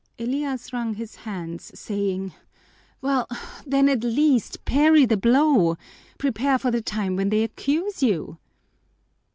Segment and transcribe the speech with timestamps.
[0.17, 2.33] Elias wrung his hands, saying,
[3.03, 3.27] "Well
[3.67, 5.77] then, at least parry the blow.
[6.17, 8.39] Prepare for the time when they accuse you."